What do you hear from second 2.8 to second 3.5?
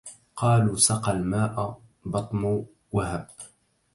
وهب